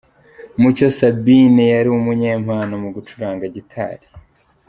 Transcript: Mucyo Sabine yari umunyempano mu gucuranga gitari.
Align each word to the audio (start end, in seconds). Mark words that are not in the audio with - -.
Mucyo 0.61 0.87
Sabine 0.97 1.63
yari 1.73 1.89
umunyempano 1.99 2.73
mu 2.83 2.89
gucuranga 2.95 3.45
gitari. 3.55 4.05